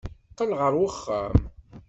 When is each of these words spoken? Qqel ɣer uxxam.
Qqel 0.31 0.51
ɣer 0.59 0.73
uxxam. 0.87 1.37